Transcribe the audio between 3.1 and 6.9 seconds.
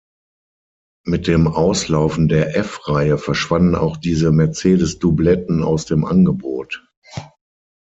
verschwanden auch diese Mercedes-Doubletten aus dem Angebot.